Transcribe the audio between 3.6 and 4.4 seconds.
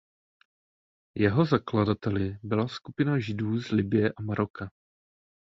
Libye a